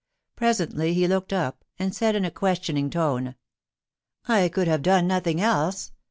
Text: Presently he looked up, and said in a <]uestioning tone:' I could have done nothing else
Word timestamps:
Presently 0.35 0.95
he 0.95 1.07
looked 1.07 1.31
up, 1.31 1.63
and 1.77 1.93
said 1.95 2.15
in 2.15 2.25
a 2.25 2.31
<]uestioning 2.31 2.89
tone:' 2.91 3.35
I 4.27 4.49
could 4.49 4.67
have 4.67 4.81
done 4.81 5.05
nothing 5.07 5.39
else 5.39 5.91